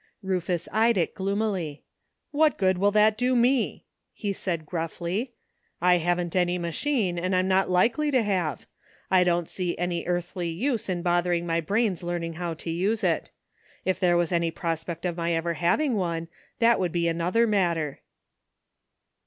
Rufus 0.23 0.67
eyed 0.71 0.97
it 0.97 1.13
gloomily. 1.13 1.83
"What 2.31 2.57
goodwill 2.57 2.89
that 2.89 3.19
do 3.19 3.35
me?" 3.35 3.85
he 4.23 4.33
said 4.33 4.65
gruffly.'' 4.65 5.33
I 5.79 5.99
haven't 5.99 6.35
any 6.35 6.57
machine, 6.57 7.19
and 7.19 7.35
am 7.35 7.47
not 7.47 7.69
likely 7.69 8.09
to 8.09 8.23
have. 8.23 8.65
I 9.11 9.23
don't 9.23 9.47
see 9.47 9.77
any 9.77 10.05
earthly 10.07 10.49
use 10.49 10.89
in 10.89 11.03
bothering 11.03 11.45
my 11.45 11.61
brains 11.61 12.01
learning 12.01 12.33
how 12.41 12.55
to 12.55 12.71
use 12.71 13.03
it. 13.03 13.29
If 13.85 13.99
there 13.99 14.17
was 14.17 14.31
any 14.31 14.49
pros 14.49 14.83
pect 14.83 15.05
of 15.05 15.17
my 15.17 15.33
ever 15.33 15.53
having 15.53 15.93
one 15.93 16.29
that 16.57 16.79
would 16.79 16.91
be 16.91 17.07
another 17.07 17.45
matter." 17.45 17.99